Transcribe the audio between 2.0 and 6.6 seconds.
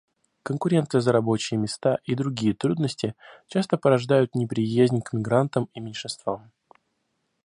и другие трудности часто порождают неприязнь к мигрантам и меньшинствам.